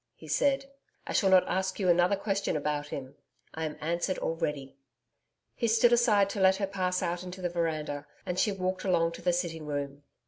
He 0.15 0.27
said, 0.27 0.65
'I 1.05 1.13
shall 1.13 1.29
not 1.29 1.47
ask 1.47 1.79
you 1.79 1.87
another 1.87 2.15
question 2.15 2.57
about 2.57 2.87
him. 2.87 3.17
I 3.53 3.65
am 3.65 3.77
answered 3.79 4.17
already.' 4.17 4.75
He 5.53 5.67
stood 5.67 5.93
aside 5.93 6.27
to 6.31 6.41
let 6.41 6.55
her 6.55 6.65
pass 6.65 7.03
out 7.03 7.21
into 7.21 7.39
the 7.39 7.49
veranda, 7.49 8.07
and 8.25 8.39
she 8.39 8.51
walked 8.51 8.83
along 8.83 9.11
to 9.11 9.21
the 9.21 9.31
sitting 9.31 9.67
room. 9.67 10.01